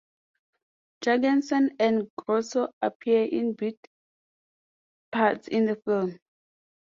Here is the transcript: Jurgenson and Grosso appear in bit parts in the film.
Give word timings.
Jurgenson 1.03 1.75
and 1.79 2.09
Grosso 2.17 2.69
appear 2.81 3.25
in 3.25 3.53
bit 3.53 3.77
parts 5.11 5.47
in 5.47 5.65
the 5.65 5.75
film. 5.75 6.17